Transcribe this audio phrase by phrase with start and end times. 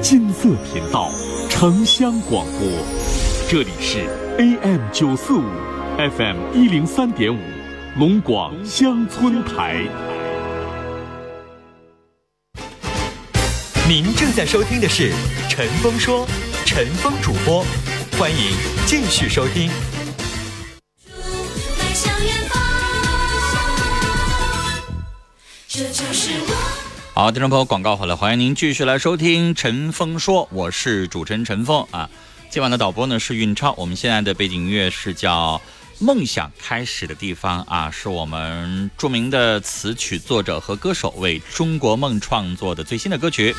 [0.00, 1.10] 金色频道，
[1.50, 2.68] 城乡广播，
[3.48, 4.06] 这里是
[4.38, 5.42] AM 九四五
[5.96, 7.38] ，FM 一零三点五，
[7.98, 9.82] 龙广乡村台。
[13.88, 15.12] 您正在收听的是
[15.48, 16.24] 陈峰说，
[16.64, 17.64] 陈峰主播，
[18.16, 18.52] 欢迎
[18.86, 19.68] 继续收听。
[21.92, 22.62] 向远方，
[25.66, 26.67] 这就是我。
[27.18, 32.08] 好，听众朋友，广告好了，欢迎您继续来收听陈峰说，我是主持人陈峰啊。
[32.48, 35.60] 今晚的导播呢是运超，我们现在的背景音乐是叫
[36.04, 43.52] 《梦想开始的地方》啊，是我们著名的词曲作者和歌手为中国梦创作的最新的歌曲。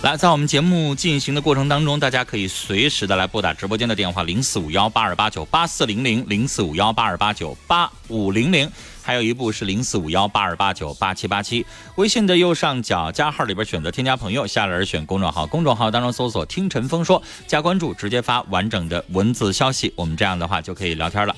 [0.00, 8.70] 来，在我们节目进行的过程当中，大家可以随时的来拨打直播间的电话零四五幺八二八九八四零零零四五幺八二八九八五零零，
[9.02, 11.66] 还有一部是零四五幺八二八九八七八七。
[11.96, 21.34] 微信的右上角加号里边选择添加朋友，下来选公众号，公众号当中搜索“听陈峰说”，加关注，直接发完整的文字消息，我们这样的话就可以聊天了。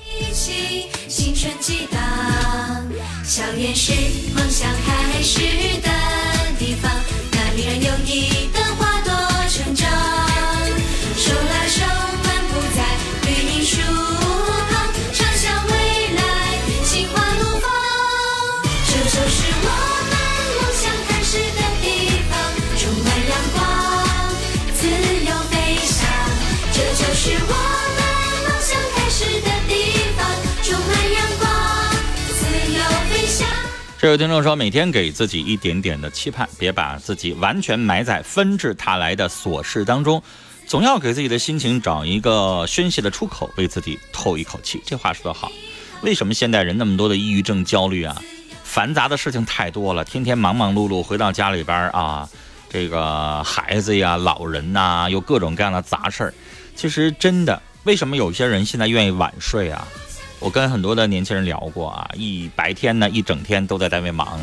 [1.07, 1.99] 青春激荡，
[3.23, 3.91] 校园是
[4.35, 5.41] 梦想开始
[5.81, 5.90] 的
[34.01, 40.23] 这位听众说，每天给自己一点点的期盼，别把自己完全埋在纷至沓来的琐事当中，
[40.65, 44.81] 总要给自己的心情找一个宣泄的出口，为自己透一口气。
[44.87, 45.51] 这话说得好。
[46.01, 48.19] 为什么现代人那么多的抑郁症、焦虑啊？
[48.63, 52.27] 繁杂的事情太多了，天天忙忙碌碌，回到家里边啊，
[52.71, 56.33] 这个孩子呀、老人呐、又各种各样的杂事儿。
[56.75, 59.87] 其实真的，为什么有些人现在愿意晚睡啊？
[60.41, 64.41] 我跟很多的年轻人聊过啊，一白天呢一整天都在单位忙，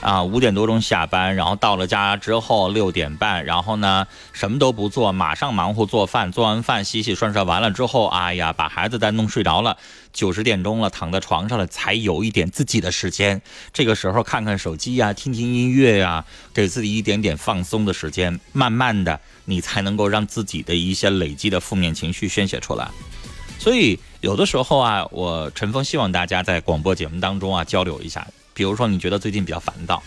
[0.00, 9.76] 啊五点多钟下班，然后到了家之后六点半，然后呢什么都不做，马上忙活做饭，做完饭洗洗涮涮完了之后，哎呀把孩子再弄睡着了，
[10.12, 13.40] 九十点钟了，躺在床上了，才有一点自己的时间。
[13.72, 22.88] 这个时候看看手机呀、听听音乐呀，给自己一点点放松的时间，慢慢的你才能够让自己的一些累积的负面情绪宣泄出来。
[23.58, 28.26] 所以有的时候啊，我陈峰希望大家在广播节目当中啊交流一下。
[28.54, 30.02] 比如说你觉得最近比较烦躁，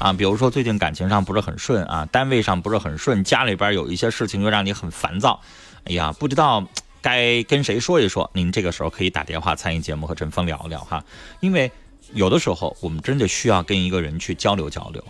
[0.00, 5.40] 啊，比如说最近感情上不是很顺啊，单位上不是很顺，家里边有一些事情又让你很烦躁，
[5.84, 6.66] 哎呀，不知道
[7.00, 8.28] 该跟谁说一说。
[8.34, 11.04] 您这个时候可以打电话参与节目和陈峰聊聊哈，
[11.38, 11.70] 因为
[12.12, 15.04] 有的时候我们真的需要跟一个人去交流交流。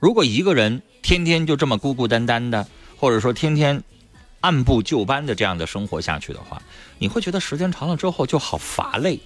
[0.00, 2.66] 如果一个人天天就这么孤孤单单的，
[2.96, 3.80] 或者说天天
[4.40, 6.62] 按部就班的这样的生活下去的话，
[6.98, 9.18] 你会觉得时间长了之后就好乏累，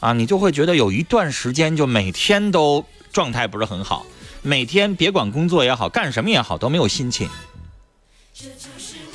[0.00, 4.06] 啊，你就会觉得有一段时间就每天都状态不是很好，
[4.42, 7.28] 每天别管工作也好，干什么也好都没有心情。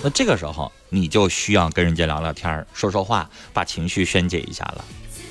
[0.01, 4.83] 那这个时候你就需要跟人家聊聊天说说话，把情绪宣解一下了，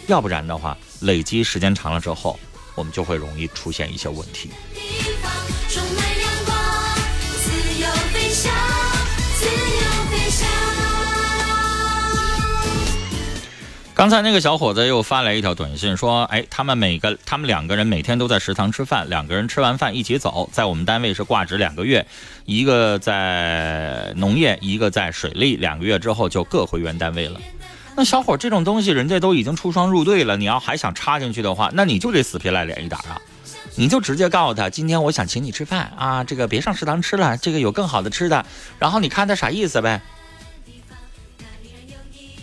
[0.07, 2.39] 要不然的话，累积时间长了之后，
[2.75, 4.51] 我们就会容易出现一些问题。
[13.95, 22.05] 刚才那个小伙子又发来一条短信说：“哎，他们每个他们两个人每天都在食堂吃饭，两个人吃完饭一起走，在我们单位是挂职两个月，
[22.45, 27.41] 一个在农业，一个在水利，两个月之后就各回原单位了。
[27.97, 33.23] 那小伙这种东西，人家都已经出双入对了，你要还想插进去的话，那你就得死皮赖脸一点啊！
[33.77, 38.45] 你就直接告诉他，今天我想请你吃饭啊，这个别上食堂吃了，这个有更好的吃的，
[38.81, 40.03] 然后你看他啥意思呗。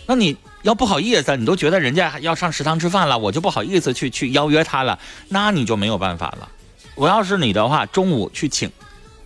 [0.06, 6.48] 那你要不好意思，你都觉得人家要上食堂吃饭了，我就不好意思去去邀约他了，那你就没有办法了。
[6.94, 8.70] 我要是你的话，中午去请，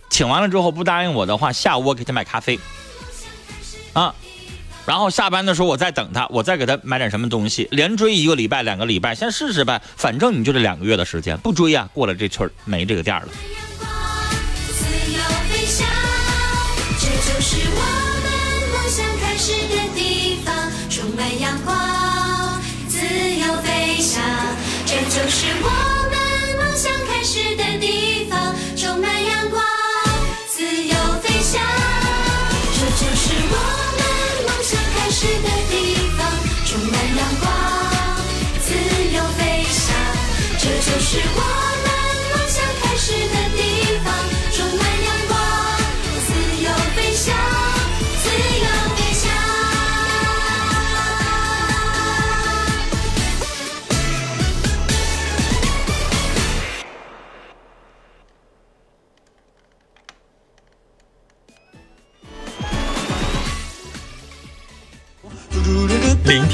[0.09, 2.59] 请完了之后不答应我的话，下午我给他买咖啡，
[3.93, 4.15] 啊，
[4.85, 13.27] 然后下班的时候我再等他，我再给他买点什么东西，连追一个礼拜、两个礼拜，先试试呗，反正你就这两个月的时间，不追呀、过了这村没这个店了。
[16.99, 17.81] 这就是我
[18.23, 18.27] 们
[18.73, 20.26] 梦想开始的地，
[21.17, 21.75] 满阳光，
[22.87, 24.21] 自由飞翔，
[24.85, 25.67] 这就是我
[26.11, 26.16] 们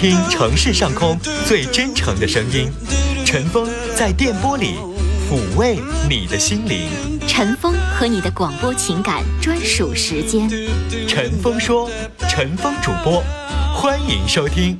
[0.03, 1.17] 听城市上空
[1.47, 2.69] 最真诚的声音，
[3.25, 3.65] 陈峰
[3.95, 4.75] 在电波里
[5.29, 5.79] 抚慰
[6.09, 6.89] 你的心灵。
[7.25, 10.49] 陈峰和你的广播情感专属时间。
[11.07, 11.89] 陈峰说，
[12.27, 13.23] 陈峰主播，
[13.73, 14.77] 欢迎收听。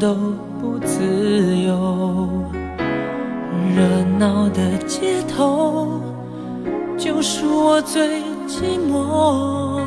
[0.00, 0.14] 都
[0.58, 2.28] 不自由。
[3.76, 6.00] 热闹的街头，
[6.96, 9.78] 就是我最寂寞。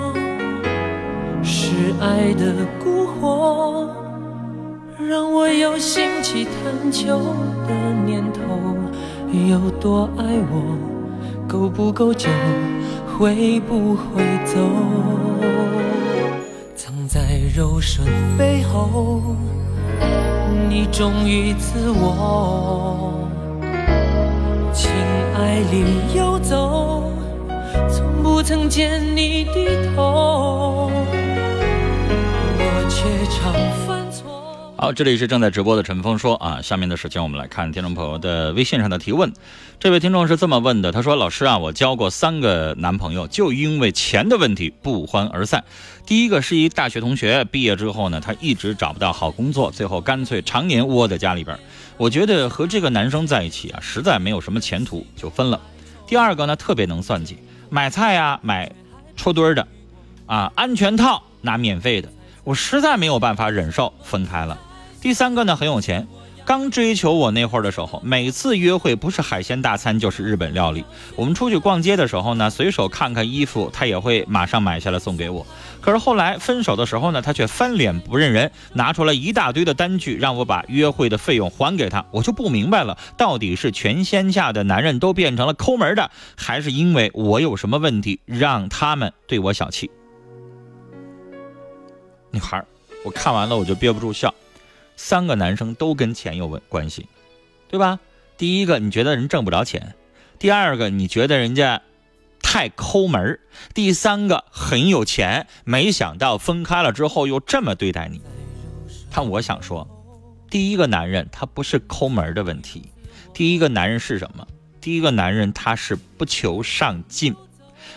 [1.42, 3.88] 是爱的蛊惑，
[5.10, 7.18] 让我有兴起探求
[7.68, 7.74] 的
[8.06, 8.77] 念头。
[9.50, 10.77] 有多爱我，
[11.48, 12.30] 够不够久，
[13.18, 14.60] 会不会走？
[16.75, 18.07] 藏在柔顺
[18.38, 19.36] 背后，
[20.70, 23.28] 你忠于自我，
[24.74, 24.92] 情
[25.36, 27.12] 爱里游走，
[27.90, 30.92] 从不曾见你低头，
[32.58, 33.54] 我却常
[33.86, 34.03] 犯。
[34.84, 39.32] 好，这里是正在直播的陈峰说啊，下面的时间我们来看听众朋友的微信上的提问。
[39.80, 45.64] 这位听众是这么问的，他说：“老师啊，我交过三个男朋友，就因为钱的问题不欢而散。
[46.06, 51.58] 第一个是一大学同学，毕业之后呢，他一直找不到好工作，最后干脆常年窝在家里边。
[51.96, 55.62] 我觉得和这个男生在一起啊，实在没有什么前途，就分了。
[56.06, 57.38] 第二个呢，特别能算计，
[57.70, 58.70] 买菜呀、买
[59.16, 59.66] 戳堆的，
[60.26, 62.10] 啊，安全套拿免费的，
[62.44, 64.60] 我实在没有办法忍受，分开了。
[65.04, 66.08] 第三个呢，很有钱。
[66.46, 70.86] 刚追求我那会儿的时候，每次约会不是海鲜大餐就是日本料理。
[71.18, 75.46] 我们出去逛街的时候呢，随手看看衣服，他也会马上买下来送给我。
[75.82, 82.06] 可是后来分手的时候呢，他却翻脸不认人，拿出来一大堆的单据，让我把约会的费用还给他。
[82.10, 89.92] 我就不明白了，到底是全天下的男人都变成了抠门的，还是因为我有什么问题让他们对我小气？
[92.32, 92.64] 女孩，
[93.04, 94.34] 我看完了我就憋不住笑。
[94.95, 97.07] 三个男生都跟钱有关系，
[97.68, 98.00] 对吧？
[98.38, 99.94] 第一个，你觉得人挣不着钱；
[100.40, 101.81] 第二个，你觉得人家
[102.42, 103.38] 太抠门；
[103.74, 108.22] 第三个，很有钱，没想到分开了之后又这么对待你。
[109.12, 109.88] 但我想说，
[110.50, 112.84] 第一个男人他不是抠门的问题，
[113.34, 114.48] 第一个男人是什么？
[114.81, 117.36] 第一个男人他是不求上进，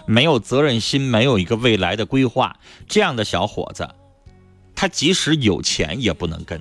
[0.06, 2.56] 没有责任心，没有一个未来的规划。
[2.86, 3.88] 这样的小伙子，
[4.74, 6.60] 他即使有钱也不能跟。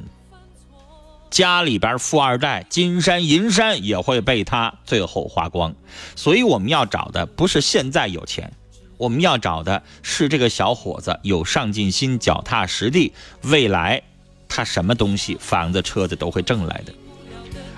[1.31, 5.75] 家里边富二代金山银山也会被他最后花光，
[6.15, 8.53] 所以我们要找的不是现在有钱，
[8.97, 14.01] 我们要找的是这个小伙子有上进心、脚踏实地，未来
[14.47, 16.93] 他什么东西、房子、车子都会挣来的。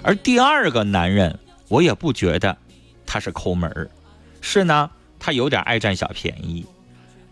[0.04, 2.56] 而第二个男人，我也不觉得
[3.08, 3.90] 他是抠门儿，
[4.40, 6.64] 是呢，他有点爱占小便宜，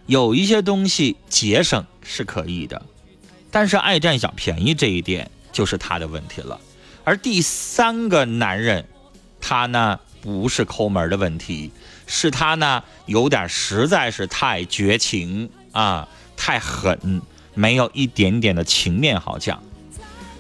[0.07, 2.81] 有一些东西节省是可以的，
[3.51, 5.29] 但是爱占小便宜这一点。
[5.55, 6.59] 就是他的问题了，
[7.05, 8.85] 而第三个男人，
[9.39, 11.71] 他呢不是抠门的问题，
[12.05, 17.21] 是他呢有点实在是太绝情啊，太狠，
[17.53, 19.63] 没有一点点的情面好讲。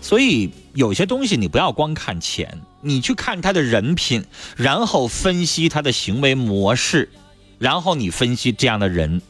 [0.01, 4.25] 所以有些东西你不要光看钱，你去看他的人品，
[4.57, 7.09] 然后分析他的行为模式，
[7.57, 9.21] 然后你分析这样的人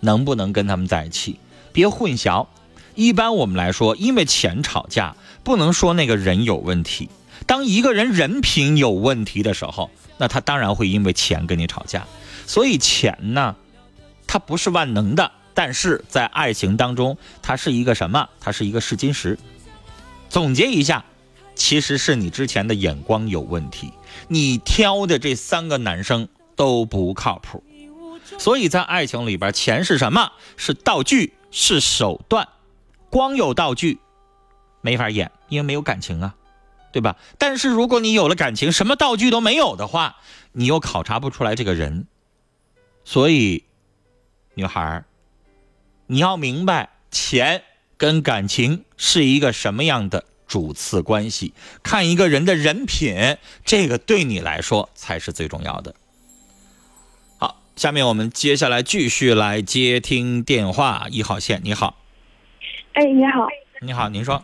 [0.00, 1.40] 能不能跟他们在一起，
[1.72, 2.46] 别混淆。
[2.98, 5.14] 一般我们来说，因为钱吵架，
[5.44, 7.08] 不能说那个人有问题。
[7.46, 12.04] 当一个人人品有问题的时候，那他当然会因为钱跟你吵架。
[12.44, 13.54] 所以钱呢，
[14.26, 18.28] 它不是万能的，但是在爱情当中，它是一个什么？
[18.40, 19.38] 它是一个试金石。
[20.28, 21.04] 总结一下，
[21.54, 23.92] 其实是你之前的眼光有问题，
[24.26, 26.26] 你挑的这三个男生
[26.56, 27.62] 都不靠谱。
[28.38, 30.32] 所以在爱情里边，钱是什么？
[30.56, 32.48] 是道具，是手段。
[33.10, 33.98] 光有道具，
[34.80, 36.34] 没法演，因为没有感情啊，
[36.92, 37.16] 对吧？
[37.38, 40.16] 但是如果你有了感情，什么道具都没有的话，
[40.52, 42.06] 你又考察不出来这个人。
[43.04, 43.64] 所以，
[44.54, 45.04] 女孩儿，
[46.06, 47.62] 你要明白钱
[47.96, 55.94] 跟感情是一个什么样的主次关系，看一个人的人品，这个对你来说才是最重要的。
[57.38, 61.96] 好，下面我们接下来继续来接听电话，一号线，你好，
[62.98, 63.46] 哎，你好。
[63.80, 64.42] 你好，您说，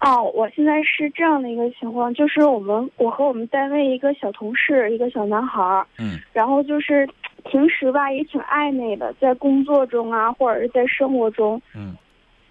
[0.00, 7.08] 哦，我现在是这样的一个情况，就是我们我和我们单位一个小同事，一个小男孩儿，嗯然后就是
[7.44, 11.94] 平时吧也挺暧昧的，在工作中啊，或者是在生活中，嗯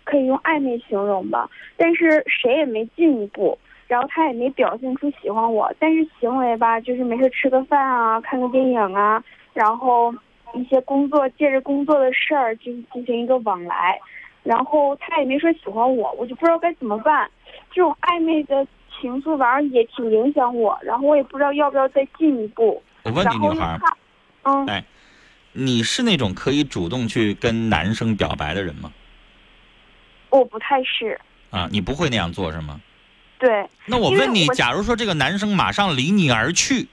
[0.05, 1.49] 可以用暧昧形容吧。
[1.75, 3.59] 但是谁也没进一步，
[3.89, 9.21] 然后他也没表现出喜欢我，但是行为吧，就是没事吃个饭啊，看个电影啊，
[9.53, 10.15] 然后
[10.53, 13.99] 一些工作借着工作的事儿就是进行一个往来，
[14.43, 17.29] 然后他也没说喜欢我，我就不知道该怎么办。
[17.71, 18.65] 这种暧昧的
[18.99, 22.81] 情愫反正也挺影响我，然后我也不知道要不要再进一步。
[23.03, 23.79] 我问你，女孩
[24.43, 24.83] 嗯，哎
[25.51, 28.91] 你是那种可以主动去跟男生表白的人吗？
[30.29, 31.19] 我不太是，
[31.49, 32.79] 啊，你不会那样做是吗？
[33.39, 36.87] 对，那我问你，假如说这个男生马上离你而去，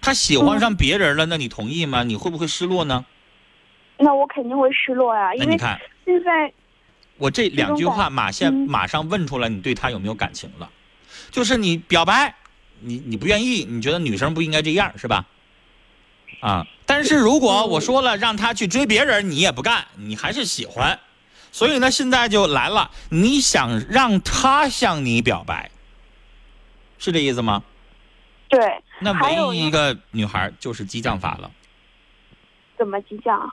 [0.00, 2.02] 他喜欢上别人了，那你同意吗？
[2.02, 3.04] 你会不会失落呢？
[3.96, 5.56] 那我肯定会失落呀，因为
[6.04, 6.52] 现在
[7.16, 10.68] 我这两句话马上、嗯马上问出来，你对他有没有感情了？
[11.30, 12.34] 就是你表白，
[12.80, 15.24] 你你不愿意，你觉得女生不应该这样是吧？
[16.40, 20.98] 啊，但是如果我说了让他去追别人，你也不干，你还是喜欢，
[21.52, 25.70] 所以呢，现在就来了，你想让他向你表白，
[26.98, 27.62] 是这意思吗？
[28.48, 31.50] 对，那唯一一个女孩就是激将法了。
[32.76, 33.52] 怎么激将？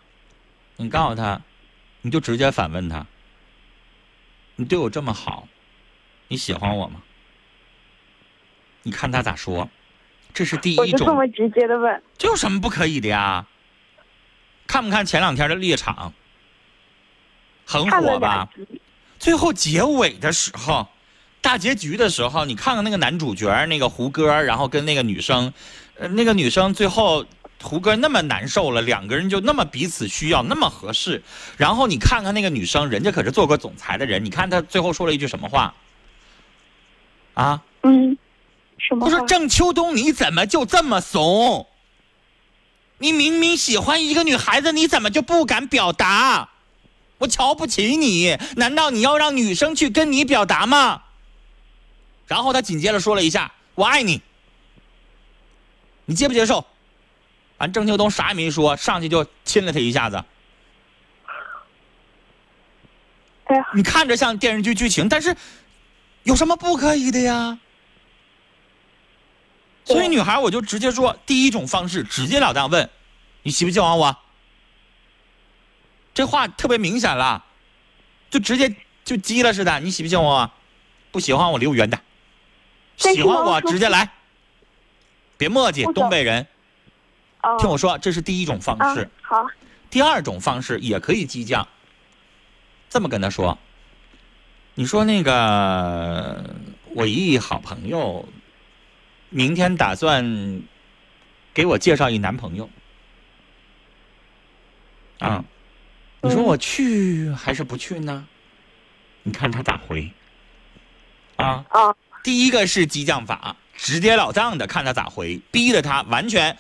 [0.82, 1.42] 你告诉他，
[2.02, 3.06] 你就直接反问他
[4.58, 5.48] ：“你对我这么好，
[6.28, 7.02] 你喜欢我吗？”
[8.84, 9.70] 你看他咋说？
[10.34, 13.46] 这是第一我就这么种，直接的问，这有什么不可以的呀？
[14.66, 16.14] 看不看前两天的猎场？
[17.66, 18.50] 很火吧
[19.20, 20.88] 最后结尾的时候，
[21.42, 25.54] 大结局的时候，你看看那个男主角那个胡歌，然后跟那个女生，
[25.96, 27.26] 呃，那个女生最后
[27.62, 31.24] 胡歌那么难受了，两个人就那么彼此需要，那么合适。
[31.58, 35.74] 然后你看看那个女生，人家可是做过总裁的人，你看她最后说了一句什么话？
[37.34, 38.18] 啊，嗯，
[38.78, 39.12] 什么话？
[39.12, 41.68] 他说郑秋冬你怎么就这么怂？
[42.98, 46.50] 你明明喜欢一个女孩子，你怎么就不敢表达？
[47.20, 51.04] 我瞧不起你，难道你要让女生去跟你表达吗？
[52.28, 54.22] 然后他紧接着说了一下“我爱你”，
[56.06, 56.66] 你接不接受？
[57.62, 60.24] 完，郑秋冬啥也没说，上去就亲了他一下子。
[63.46, 65.36] 哎呀，你看着像电视剧剧情，但是
[66.24, 67.60] 有什么不可以的呀？
[69.84, 72.90] 所以女孩我就直接说，第一种方式直截了当问，
[73.44, 74.18] 你喜不喜欢我？
[76.14, 77.46] 这话特别明显了，
[78.30, 80.52] 就直接就激了似的，你喜不喜欢我？
[81.12, 82.02] 不喜欢我离我远点。
[82.98, 84.12] 喜欢我直接来，
[85.38, 86.48] 别墨迹，东北人。
[87.44, 89.48] 哦，听我说，这是第一种方啊式。，好，
[89.90, 91.68] 第二种方式也可以激将，
[92.90, 93.58] 这么跟他说
[94.76, 96.56] ：“你说那个
[96.96, 98.28] 我一好朋友，
[99.30, 100.62] 明天打算
[101.54, 102.70] 给我介绍一男朋友，
[105.20, 105.44] 啊，
[106.22, 108.28] 你说嗯我去还是不去呢？
[109.24, 110.12] 你看他咋回？
[111.36, 116.58] 啊，啊，第一个是激将法，直截了当的看他咋回，逼着他完全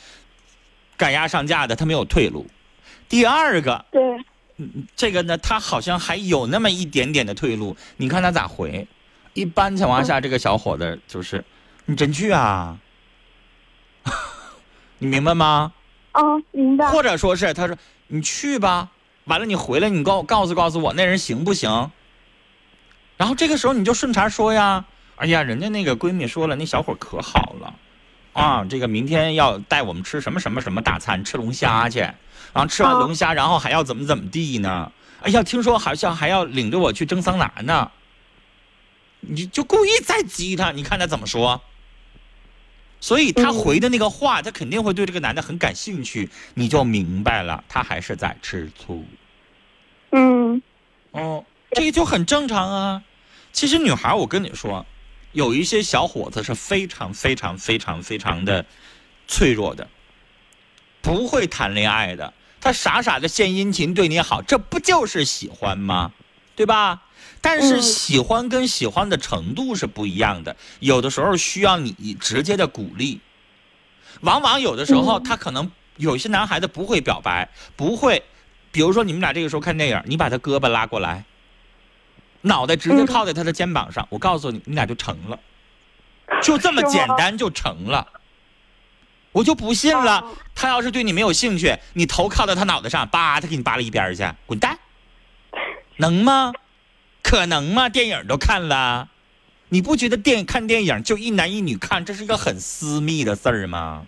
[1.02, 2.46] 赶鸭上架的，他没有退路。
[3.10, 4.24] 第二个，对，
[4.96, 8.88] 这个呢，他好像还有那么一点点的退路，你看他咋回？
[9.34, 11.44] 一般情况下，这个小伙子就是，
[11.88, 12.78] 你真去啊？
[15.00, 15.74] 你明白吗？
[16.12, 18.92] 啊，明白，或者说是他说你去吧，
[19.24, 21.90] 完了你回来你告告诉告诉我那人行不行？
[23.18, 27.74] 然后这个时候你就顺茬说呀，哎呀，人家那个闺蜜说了，那小伙可好了，
[28.34, 32.16] 啊，这个明天要带我们吃什么什么什么大餐，吃龙虾去，然
[32.56, 34.92] 后吃完哦龙虾，然后还要怎么怎么地呢？
[35.22, 37.92] 哎呀，听说好像还要领着我去蒸桑拿呢。
[39.20, 41.62] 你就故意再激他，你看他怎么说？
[43.00, 49.06] 所以他嗯回的那个话，他肯定会对这个男的很感兴趣，你就明白了，他还是在吃醋。
[50.12, 50.62] 嗯，
[51.12, 53.04] 哦，这个就很正常啊。
[53.52, 54.86] 其实女孩，我跟你说，
[55.32, 58.66] 有一些小伙子是非常非常非常非常的
[59.28, 59.88] 脆弱的，
[61.02, 66.12] 不会谈恋爱的，他傻傻的献殷勤对你好，这不就是喜欢吗？
[66.56, 67.02] 对吧？
[67.40, 73.20] 但是嗯喜欢跟喜欢的程度是不一样的，有的时候需要你直接的鼓励，
[74.20, 78.22] 往往有的时候嗯他可能有些男孩子不会表白，不会，
[78.72, 81.26] 比如说你们俩这个时候看电影，你把他胳膊拉过来，
[82.42, 85.40] 脑袋直接嗯靠在他的肩膀上，我告诉你，你俩就成了，
[86.42, 88.08] 就这么简单就成了。
[89.32, 94.78] 我就不信了哦，他要是对你没有兴趣，你头靠在他脑袋上，叭，他给你扒拉一边去，滚蛋，
[95.98, 96.52] 能吗？
[97.24, 97.88] 可能吗？
[97.88, 99.08] 电影都看了，
[99.70, 104.06] 你不觉得电看电影就一男一女看，这是一个很私密的事儿吗？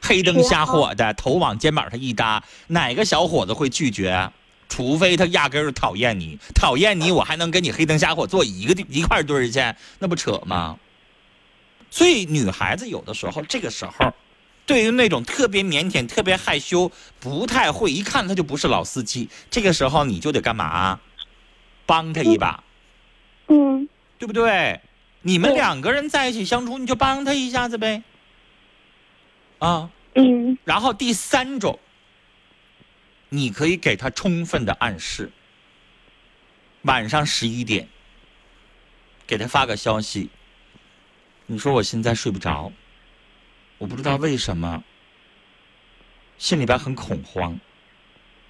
[0.00, 4.32] 黑灯瞎火的，头往肩膀上一搭，哪个小伙子会拒绝啊？
[4.70, 9.60] 除非他压根儿就讨厌你，讨厌你，我还能跟你黑灯瞎火坐一个地一块堆儿去，
[9.98, 10.78] 那不扯吗？
[11.90, 14.14] 所以女孩子有的时候，这个时候，
[14.64, 21.00] 对于那种特别腼腆、特别害羞、不太会，一看他就不是老司机，这个时候你就得干嘛？
[21.84, 22.62] 帮他一把，
[23.48, 24.80] 嗯对不对？
[25.22, 28.04] 你们两个人在一起相处，你就帮他一下子呗。
[29.58, 31.78] 啊，嗯然后第三种，
[33.30, 35.30] 你可以给他充分的暗示。
[36.82, 37.88] 晚上十一点，
[39.26, 40.30] 给他发个消息，
[41.46, 42.72] 你说我现在睡不着，
[43.78, 44.82] 我不知道为什么，
[46.38, 47.58] 心里边很恐慌，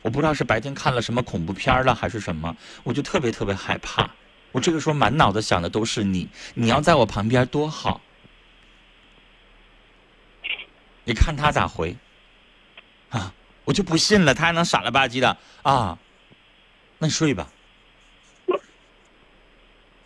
[0.02, 4.10] 我不知道是白天看了什么恐怖片了还是什么，我就特别特别害怕。
[4.52, 8.00] 我这个时候满脑子想的都是你，你要在我旁边多好。
[11.04, 11.96] 你看他咋回？
[13.70, 15.96] 啊，我就不信了，他还能傻了吧唧的啊？
[16.98, 17.46] 那你睡吧。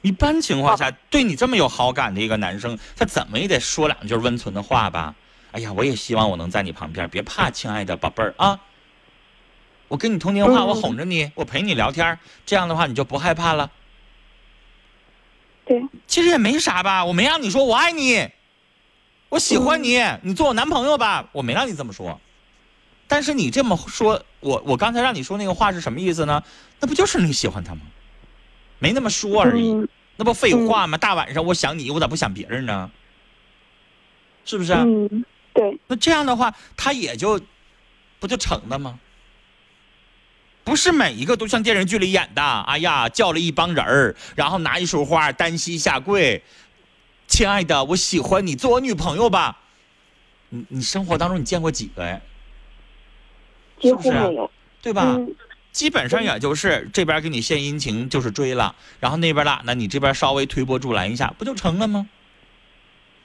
[0.02, 5.14] 一般情况下，对你这么有好感的一个男生，他怎么也得说两句温存的话吧？
[5.52, 8.60] 哎呀，我也希望我能在你旁边，别怕，亲爱的宝贝儿啊。
[9.88, 13.70] 我跟你通电话，嗯我哄着你，我陪你聊天，这样的话你就不害怕了。
[15.64, 18.28] 对，其实也没啥吧，我没让你说我爱你，
[19.30, 22.20] 我喜欢你，你做我男朋友吧，我没让你这么说。
[23.06, 26.42] 但是你这么说，我我刚才让你说那个话是什么意思呢？
[26.80, 27.82] 那不就是你喜欢他吗？
[28.78, 30.96] 没那么说而已，嗯那不废话吗？
[30.96, 32.90] 大晚上我想你，我咋不想别人呢？
[34.44, 34.72] 是不是？
[34.74, 37.40] 嗯对，那这样的话，他也就
[38.20, 38.98] 不就成了吗？
[40.64, 46.42] 不是每一个都像电视剧里演的，哎呀，叫了一帮人儿，然后拿一束花单膝下跪，
[47.26, 49.58] 亲爱的，我喜欢你，做我女朋友吧。
[50.48, 52.20] 你你生活当中你见过几个呀？
[53.84, 54.50] 几是不是啊乎没有。
[54.82, 55.14] 对吧？
[55.16, 55.34] 嗯
[55.74, 62.08] 基本上也就是这边给你献殷勤，就是追了，然后那边懒呢，你这边稍微推波助澜一下，不就成了吗？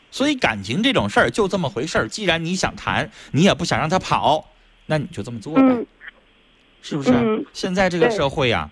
[0.10, 2.08] 所以感情这种事儿就这么回事儿。
[2.08, 4.50] 既然你想谈，你也不想让他跑，
[4.88, 5.86] 那你就这么做呗，嗯
[6.82, 7.12] 是不是？
[7.12, 8.72] 嗯现在这个社会呀、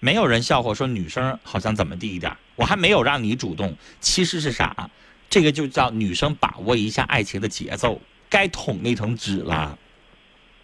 [0.00, 4.88] 没有人笑话说女生好像怎么地一点儿，我还没有让你主动，其实是啥？
[5.28, 9.78] 这个就叫女生把握一下爱情的节奏，该捅那层纸了。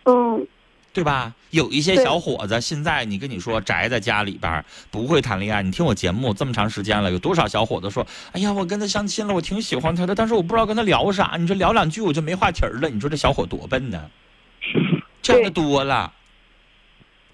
[0.09, 0.47] 嗯
[0.91, 1.33] 对吧？
[1.51, 14.11] 有一些小伙子现在你跟你说宅在家里边儿不会谈恋爱，你听我节目这么长时间了，有多少小伙子说，哎呀，我跟他相亲了，我挺喜欢他的，但是我不知道跟他聊啥，你说聊两句我就没话题儿了，你说这小伙多笨呢？
[15.23, 16.13] 这样的多了，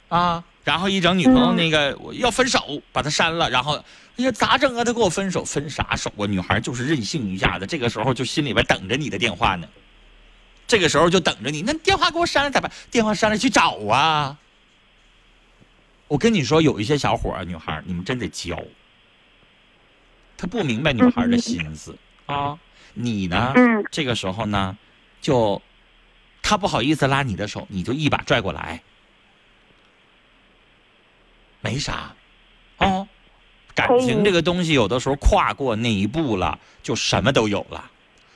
[0.09, 3.83] 啊，然后一整女朋友嗯那个、我要分手，把他删了，然后
[4.17, 4.85] 哎呀咋整啊？
[4.85, 6.27] 他跟我分手，分啥手啊？
[6.27, 9.67] 女孩就是任性一下子，这个时候就心里边等着你的电话呢。
[10.67, 12.71] 这个时候就等着你，那电话给我删了咋办？
[12.91, 14.39] 电话删了去找啊！
[16.09, 18.63] 我跟你说，有一些小伙儿、女孩儿，你们真得教。
[20.37, 21.97] 他不明白女孩的心思
[22.27, 22.59] 啊，
[22.93, 23.53] 你呢？
[23.57, 24.77] 嗯这个时候呢，
[25.21, 25.61] 就
[26.43, 28.83] 他不好意思拉你的手，你就一把拽过来，
[31.61, 32.15] 没啥，
[32.79, 33.07] 哦。
[33.75, 37.91] 感情这个东西，有的时候跨过那一步了，就什么都有了，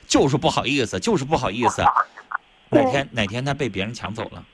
[0.08, 1.84] 就是不好意思，就是不好意思。
[2.70, 4.44] 哪天哪天他被别人抢走了，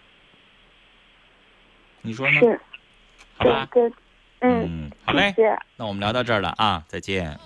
[2.03, 2.41] 你说呢？
[2.41, 2.61] 是，
[3.39, 3.69] 好吧，
[4.41, 5.59] 嗯，嗯，好嘞谢，谢。
[5.77, 7.39] 那我们聊到这儿了啊，再见。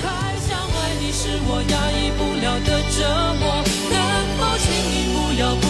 [0.00, 2.98] 太想爱你是我压抑不了的折
[3.38, 3.94] 磨，能
[4.38, 5.69] 否请你不要不要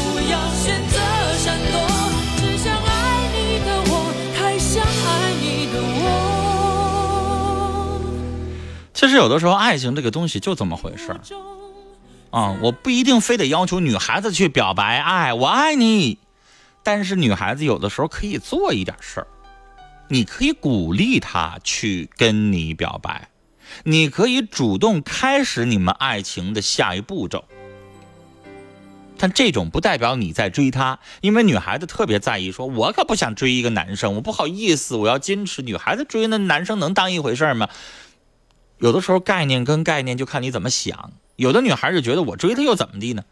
[9.01, 11.21] 其实有的时候，爱情这个东西就这么回事儿
[12.29, 16.19] 啊，我不一定非得要求女孩子去表白爱我爱你，
[16.83, 19.27] 但是女孩子有的时候可以做一点事儿，
[20.09, 23.31] 你可以鼓励她去跟你表白，
[23.85, 27.47] 你可以主动开始你们爱情的下一步骤。
[29.17, 35.63] 但这种不代表你在追她，因为女孩子特别在意说，我可不想追一个男生，我不好意思，我要矜持。
[35.63, 37.71] 女孩子追那男生能当一回事儿吗？
[38.81, 41.13] 有的时候概念跟概念就看你怎么想。
[41.37, 43.23] 有的女孩就觉得我追她又怎么地呢？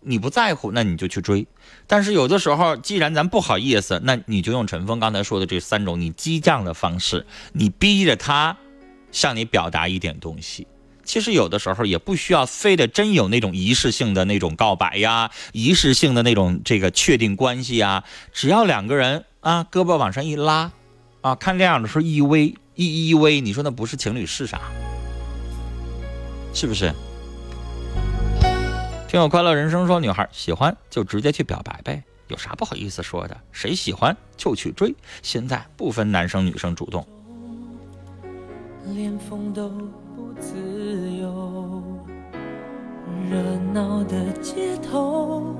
[0.00, 1.46] 你不在乎，那你就去追。
[1.86, 8.56] 但是有的时候，既然咱不好意思，那你就用陈峰刚才说的这三种你激将的方式，你逼着他
[9.10, 10.66] 向你表达一点东西。
[11.04, 20.70] 其实有的时候也不需要非得真有那种仪式性的那种告白呀，仪式性的那种这个确定关系呀，只要两个人啊，胳膊往上一拉，
[21.22, 24.60] 啊，看电影的时候一偎一依偎，你说那不是情侣是啥？
[26.58, 26.92] 是不是？
[29.06, 33.36] 听我快乐人生说，女孩喜欢就直接去表白呗，有啥不好意思说的？
[33.52, 34.92] 谁喜欢就去追，
[35.22, 37.06] 现在不分男生女生主动。
[38.92, 39.68] 连风都
[40.16, 40.56] 不自
[41.20, 41.80] 由，
[43.30, 43.40] 热
[43.72, 45.54] 闹的街头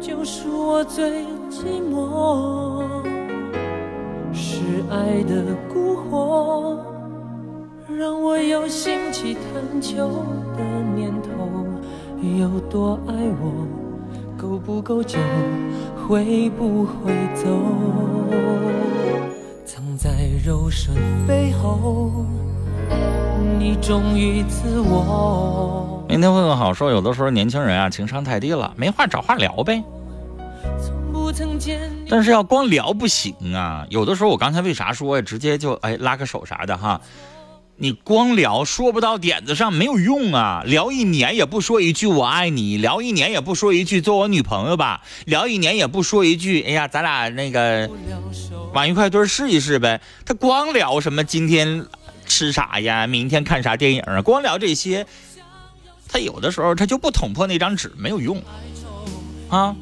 [0.00, 3.02] 就是我最寂寞，
[4.32, 6.78] 是爱的蛊惑，
[7.88, 10.64] 让我有兴起探求的
[10.96, 11.64] 念头。
[12.36, 13.64] 有多爱我，
[14.36, 15.18] 够不够久，
[15.96, 17.46] 会不会走？
[19.64, 20.10] 藏在
[20.44, 20.96] 柔顺
[21.28, 22.26] 背后，
[23.56, 26.04] 你忠于自我。
[26.08, 29.84] 明天问问好说，有的时候年轻人啊，情商太低了，没话找话聊呗。
[32.08, 37.00] 但是要光聊不行啊，有的时候我刚才为啥说呀，直接就哎拉个手啥的哈。
[37.78, 40.62] 你光聊说不到点子上没有用啊！
[40.64, 47.90] 聊一年也不说一句我爱你，聊一年也不说一句做我女朋友吧，聊一年也不说一句哎呀咱俩那个
[48.72, 50.00] 往一块堆试一试呗。
[50.24, 51.84] 他光聊什么今天
[52.26, 55.06] 吃啥呀，明天看啥电影啊，光聊这些，
[56.08, 58.42] 他有的时候他就不捅破那张纸没有用
[59.50, 59.76] 啊，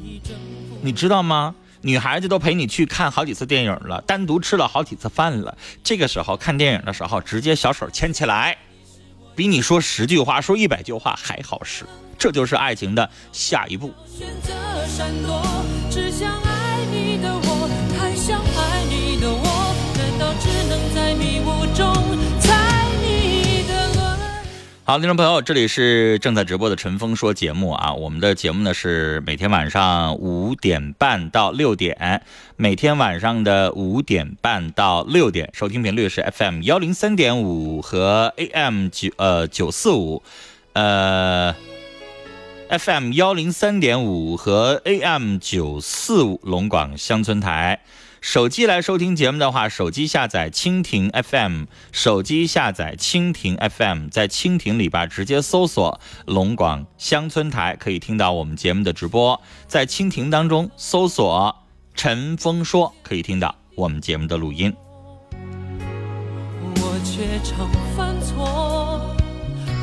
[0.81, 1.55] 你知道吗？
[1.85, 5.55] 女孩子都陪你去看好几次电影了，单独吃了好几次饭了。
[5.83, 8.57] 这个时候看电影的时候，直接小手牵起来，
[9.35, 11.85] 比你说十句话、说一百句话还好使。
[12.17, 13.93] 这就是爱情的下一步。
[24.87, 27.91] 好，听众朋友，这里是正在直播的陈峰说节目啊。
[27.95, 32.21] 我们的节目呢是每天晚上五点半到六点，
[32.55, 40.21] 每天晚上的五点半到六点，收听频率是 FM 幺零三点五和 AM 九呃九四五，
[40.73, 41.55] 呃
[42.69, 47.81] FM 幺零三点五和 AM 九四五龙广乡村台。
[48.25, 59.39] 手机来收听节目的话，手机下载蜻蜓 FM，手机下载蜻蜓 FM，在蜻蜓里边直接搜索“龙广乡村台”，可以听到我们节目的直播。
[59.67, 61.55] 在蜻蜓当中搜索
[61.93, 64.73] “陈峰说”，可以听到我们节目的录音。
[66.77, 69.15] 我却常犯错，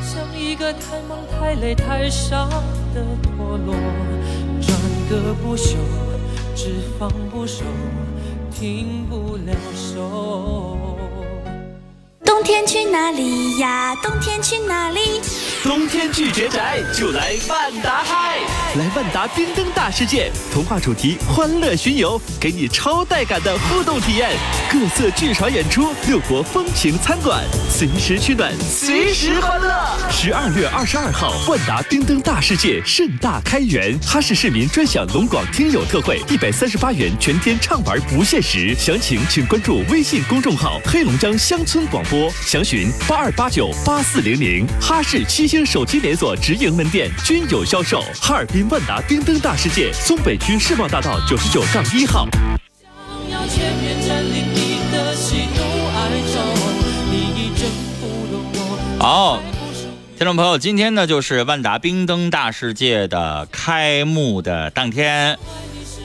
[0.03, 2.49] 像一个太忙太累太傻
[2.93, 3.73] 的陀螺，
[4.61, 4.77] 转
[5.09, 5.77] 个不休，
[6.53, 7.63] 只放不收，
[8.53, 11.02] 停不了手。
[12.25, 13.95] 冬天去哪里呀？
[14.01, 15.21] 冬天去哪里？
[15.63, 18.39] 冬天拒绝宅，就来万达嗨！
[18.77, 24.31] 来万达冰灯大世界，童话主题欢乐巡游，给你超带感的互动体验，
[24.69, 29.73] 各色剧场演出，六国风情餐馆，随时取暖，随时欢乐。
[30.11, 38.75] 十二月二十二号，万达冰灯大世界盛大开园，哈市市民专享龙广听友特惠，一百三十八元全天畅玩不限时。
[38.75, 42.12] 详情请关注微信公众号“黑龙江乡村广播”，
[42.45, 44.67] 详询八二八九八四零零。
[44.81, 48.01] 哈市七星手机连锁直营门店均有销售。
[48.21, 52.27] 哈尔滨万达冰灯大世界，松北区世贸大道九十九杠一号。
[58.99, 59.41] 好
[60.17, 65.37] 听众朋友，今天呢就是万达冰灯大世界的开幕的当天。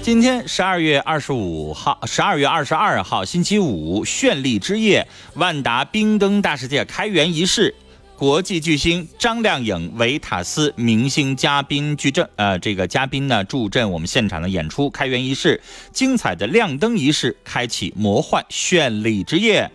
[0.09, 7.75] 今天十二月二十五号，十二月二十二号星期五，绚丽之夜，万达冰灯大世界开园仪式。
[8.17, 14.89] 国际巨星张靓颖、维塔斯明星嘉宾矩阵，呃，这个嘉宾呢助阵我们现场的演出。
[14.89, 15.61] 开园仪式，
[15.93, 19.71] 精彩的亮灯仪式，开启魔幻绚丽之夜。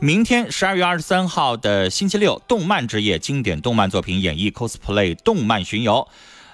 [0.00, 6.08] 明天十二月二十三号的星期六，动漫之夜，经典动漫作品演绎 cosplay 动漫巡游。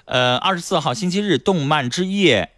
[0.05, 2.51] 呃，二十四号星期日，动漫之夜，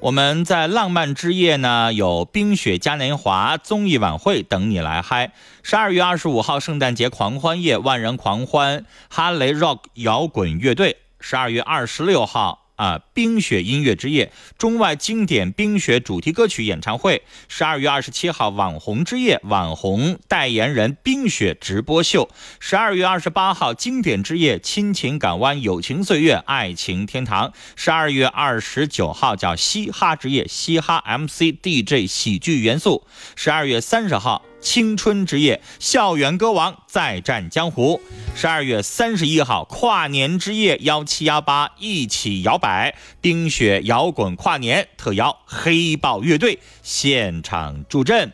[0.00, 5.32] 我们在浪漫之夜呢有冰雪嘉年华综艺晚会等你来嗨。
[5.64, 10.98] 十二月二十五号，圣诞节狂欢夜，万人狂欢，哈雷 Rock 摇滚乐队。
[11.18, 12.67] 十二月二十六号。
[12.78, 13.02] 啊！
[13.12, 17.22] 冰雪音乐之夜，中外经典冰雪主题歌曲演唱会。
[17.48, 22.30] 十二月二十七号，网红之夜，网红代言人冰雪直播秀。
[22.60, 27.52] 十二月二十八号，经典之夜，亲情港湾，友情岁月，爱情天堂。
[27.74, 33.04] 十二月二十九号叫嘻哈之夜，嘻哈 MC DJ 喜剧元素。
[33.34, 34.47] 十二月三十号。
[34.60, 38.00] 青春之夜，校园歌王再战江湖。
[38.34, 48.32] 十二月三十一号，跨年之夜，幺七幺八一起摇摆，冰雪摇滚跨年特邀黑豹乐队现场助阵。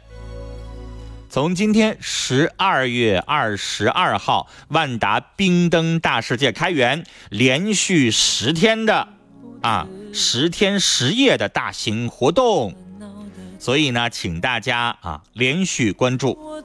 [1.29, 9.09] 从今天十二月二十二号，万达冰灯大世界开园，连续十天的
[9.61, 12.75] 啊十天十夜的大型活动，
[13.65, 16.63] 所以呢，请大家啊连续关注。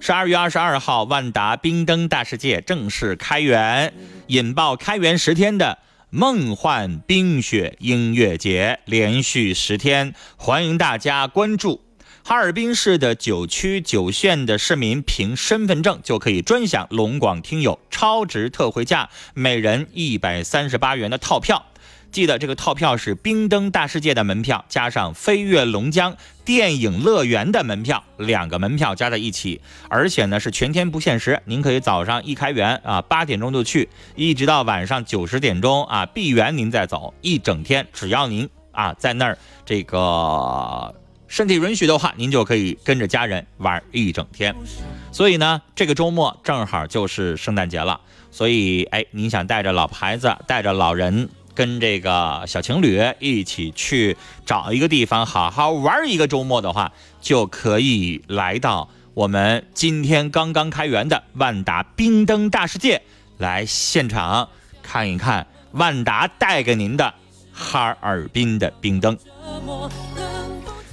[0.00, 3.94] 十二月二十二号，万达冰灯大世界正式开园，
[4.26, 5.78] 引爆开园十天的
[6.10, 11.82] 梦幻冰雪音乐节，连续十天，欢迎大家关注。
[12.22, 21.64] 哈尔滨市的九区九县的市民凭身份证就可以专享龙广听友超值特惠价，每人一百三十八元的套票。
[22.12, 40.94] 记得这个套票是冰灯大世界的门票，加上飞越龙江电影乐园的门票，两个门票加在一起，而且呢是全天不限时，您可以早上一开园啊八点钟就去，一直到晚上九十点钟啊闭园您再走，一整天只要您啊在那儿这个
[41.28, 44.54] 身体允许的话，您就可以跟着家人玩一整天。
[45.12, 48.00] 所以呢，这个周末正好就是圣诞节了，
[48.30, 51.28] 所以哎，您想带着老婆孩子，带着老人。
[51.54, 63.02] 跟这个小情侣一起去找一个地方好好玩一个周末的话，就可以来到我们今天刚刚开园的万达冰灯大世界，
[63.38, 64.48] 来现场
[64.82, 67.12] 看一看万达带给您的
[67.52, 69.18] 哈尔滨的冰灯。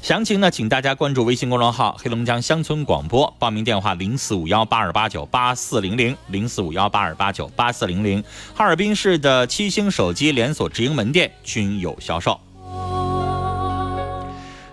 [0.09, 8.23] 详情呢，请大家关注微信公众号“黑龙江乡村广播”，报名电话零四五幺八二八九八四零零零四五幺八二八九八四零零。
[8.55, 12.39] 哈尔滨市的七星手机连锁直营门店均有销售。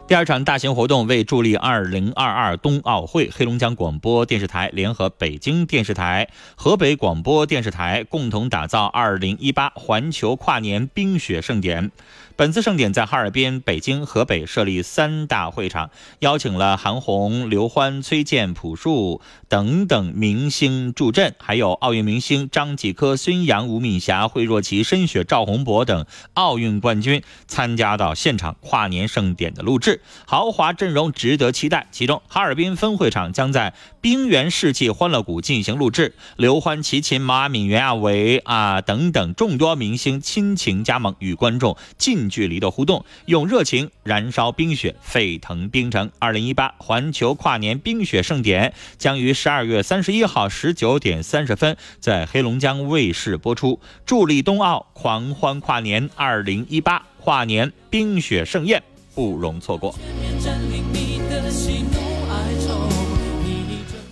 [0.09, 11.91] 第二场大型活动为助力二零二二冬奥会，黑龙江广播电视台联合北京电视台、河北广播电视台共同打造二零一八环球跨年冰雪盛典。
[12.37, 29.96] 本次盛典在哈尔滨、北京、河北设立三大会场，邀请了韩红、刘欢、崔健、朴树等等明星助阵，还有奥运明星张继科、孙杨、吴敏霞、惠若琪、申雪、赵宏博等奥运冠军参加到现场跨年盛典的录制，
[30.27, 31.87] 豪华阵容值得期待。
[31.91, 42.27] 其中，哈尔滨分会场将在冰原世纪欢乐谷进行录制，刘欢、齐秦、毛阿敏、袁娅维啊等等众多明星亲情加盟，与观众近。
[42.29, 46.11] 距离的互动，用热情燃烧冰雪，沸腾冰城。
[46.19, 56.11] 二零一八环球跨年冰雪盛典将于十二月三十一号十九点三十分在黑龙江卫视播出，助力冬奥狂欢跨年。
[56.17, 58.83] 二零一八跨年冰雪盛宴
[59.17, 59.93] 不容错过。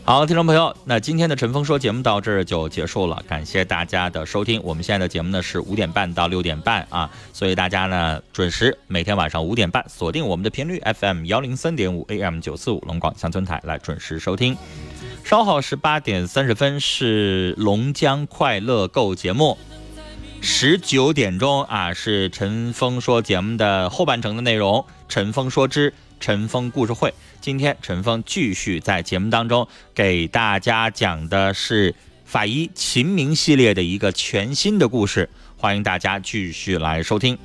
[0.07, 4.61] 好，听众朋友，那今天的陈峰说节目到这儿就结束了，感谢大家的收听。
[4.63, 14.55] 我们现在的节目呢是五点半到六点半啊，所以大家呢准时每天晚上五点半锁定我们的频率 FM 幺零三点五 AM 九四五龙广乡村台来准时收听。
[15.25, 19.57] 稍后是八点三十分是龙江快乐购节目，
[20.47, 25.93] 十九点钟啊是陈峰说节目的后半程的内容，陈峰说之。
[26.21, 31.95] 陈峰故事会，今天陈峰继续在节目当中给大家讲的是
[32.27, 37.39] 法医秦明系列的一个全新的故事，欢迎大家继续来收听。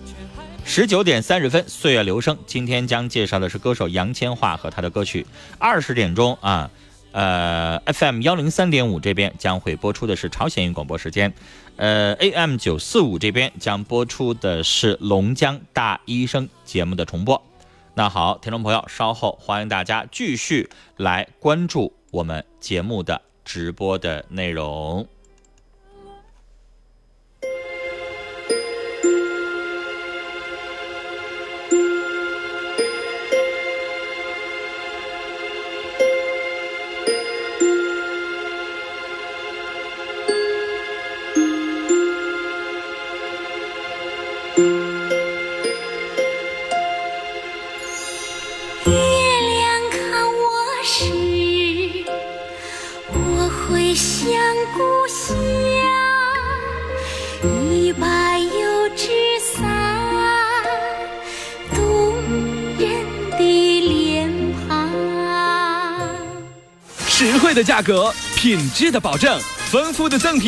[0.66, 5.26] 十九点三十分，岁月流声，今天将介绍的是歌手杨千嬅和他的歌曲。
[5.58, 6.70] 二十点钟啊，
[7.12, 11.34] 呃，FM 幺零三点五这边将会播出的是朝鲜语广播时间，
[11.76, 17.42] 呃，AM 九四五这边将播出的是龙江大医生节目的重播。
[17.96, 25.08] 那好，听众朋友，稍后欢迎大家继续来关注我们节目的直播的内容。
[67.22, 69.38] 实惠的价格，品质的保证，
[69.70, 70.48] 丰富的赠品。